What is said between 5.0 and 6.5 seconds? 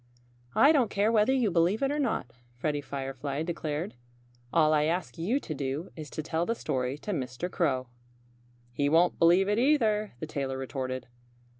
you to do is to tell